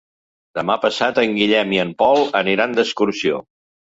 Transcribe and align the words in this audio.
Demà 0.59 0.77
passat 0.85 1.21
en 1.23 1.37
Guillem 1.39 1.75
i 1.77 1.81
en 1.85 1.93
Pol 2.03 2.25
aniran 2.43 2.77
d'excursió. 2.81 3.43